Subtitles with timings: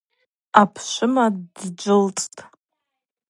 [0.61, 1.25] Апшвыма
[1.55, 2.39] дджвылцӏтӏ.